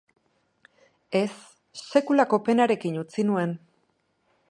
Ez, 1.19 1.27
sekulako 1.83 2.43
penarekin 2.49 3.01
utzi 3.07 3.31
nuen. 3.33 3.59